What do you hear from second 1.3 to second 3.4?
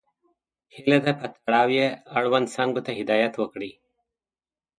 تړاو یې اړوند څانګو ته هدایت